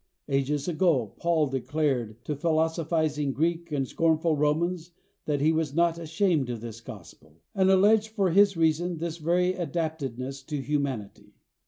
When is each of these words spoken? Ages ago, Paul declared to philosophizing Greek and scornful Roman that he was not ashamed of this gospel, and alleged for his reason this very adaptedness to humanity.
Ages 0.27 0.67
ago, 0.67 1.13
Paul 1.19 1.45
declared 1.45 2.25
to 2.25 2.35
philosophizing 2.35 3.33
Greek 3.33 3.71
and 3.71 3.87
scornful 3.87 4.35
Roman 4.35 4.75
that 5.25 5.41
he 5.41 5.51
was 5.51 5.75
not 5.75 5.99
ashamed 5.99 6.49
of 6.49 6.59
this 6.59 6.81
gospel, 6.81 7.43
and 7.53 7.69
alleged 7.69 8.07
for 8.07 8.31
his 8.31 8.57
reason 8.57 8.97
this 8.97 9.17
very 9.19 9.53
adaptedness 9.53 10.41
to 10.47 10.59
humanity. 10.59 11.35